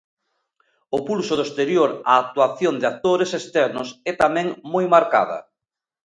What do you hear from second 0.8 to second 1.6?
O pulso do